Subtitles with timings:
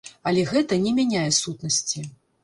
[0.29, 2.03] Але гэта не мяняе сутнасці.